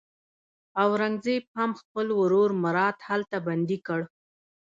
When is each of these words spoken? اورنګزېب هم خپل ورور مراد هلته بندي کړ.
اورنګزېب 0.81 1.43
هم 1.57 1.71
خپل 1.81 2.07
ورور 2.19 2.49
مراد 2.63 2.97
هلته 3.09 3.35
بندي 3.47 3.77
کړ. 3.87 4.01